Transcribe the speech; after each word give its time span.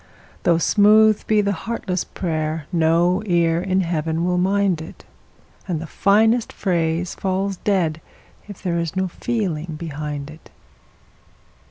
Though 0.41 0.57
smooth 0.57 1.27
be 1.27 1.41
the 1.41 1.51
heartless 1.51 2.03
prayer, 2.03 2.65
no 2.71 3.21
ear 3.27 3.61
in 3.61 3.81
Heaven 3.81 4.25
will 4.25 4.39
mind 4.39 4.81
it, 4.81 5.05
And 5.67 5.79
the 5.79 5.85
finest 5.85 6.51
phrase 6.51 7.13
falls 7.13 7.57
dead 7.57 8.01
if 8.47 8.63
there 8.63 8.79
is 8.79 8.95
no 8.95 9.07
feeling 9.07 9.75
behind 9.77 10.31
it. 10.31 10.49